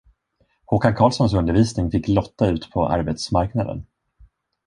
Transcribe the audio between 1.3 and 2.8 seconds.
undervisning fick Lotta ut